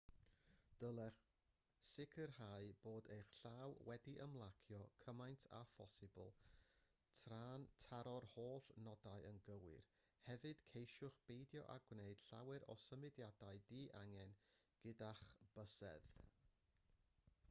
dylech 0.83 1.17
sicrhau 1.89 2.69
bod 2.85 3.09
eich 3.15 3.33
llaw 3.39 3.75
wedi 3.89 4.13
ymlacio 4.25 4.79
cymaint 5.03 5.45
â 5.59 5.59
phosibl 5.73 6.31
tra'n 7.19 7.67
taro'r 7.85 8.27
holl 8.33 8.71
nodau 8.87 9.29
yn 9.33 9.43
gywir 9.51 9.85
hefyd 10.31 10.65
ceisiwch 10.73 11.21
beidio 11.31 11.67
â 11.77 11.79
gwneud 11.91 12.25
llawer 12.31 12.67
o 12.77 12.79
symudiadau 12.87 13.63
di-angen 13.71 14.37
gyda'ch 14.87 15.25
bysedd 15.59 16.11